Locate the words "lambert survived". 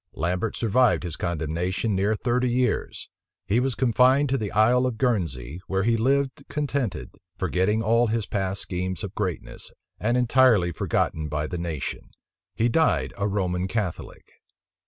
0.13-1.03